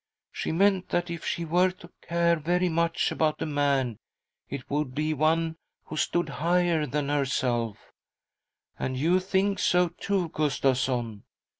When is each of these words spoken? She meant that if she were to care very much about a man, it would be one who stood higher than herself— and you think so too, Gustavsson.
She 0.31 0.51
meant 0.51 0.89
that 0.89 1.11
if 1.11 1.23
she 1.23 1.45
were 1.45 1.69
to 1.73 1.91
care 2.01 2.35
very 2.37 2.69
much 2.69 3.11
about 3.11 3.39
a 3.39 3.45
man, 3.45 3.99
it 4.49 4.67
would 4.67 4.95
be 4.95 5.13
one 5.13 5.57
who 5.83 5.95
stood 5.95 6.27
higher 6.27 6.87
than 6.87 7.07
herself— 7.09 7.77
and 8.79 8.97
you 8.97 9.19
think 9.19 9.59
so 9.59 9.89
too, 9.89 10.29
Gustavsson. 10.29 11.21